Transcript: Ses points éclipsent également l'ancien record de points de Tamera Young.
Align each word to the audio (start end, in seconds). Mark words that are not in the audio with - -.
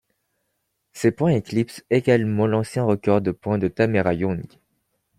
Ses 0.93 1.11
points 1.11 1.33
éclipsent 1.33 1.83
également 1.91 2.47
l'ancien 2.47 2.83
record 2.85 3.21
de 3.21 3.29
points 3.29 3.59
de 3.59 3.67
Tamera 3.67 4.15
Young. 4.15 4.43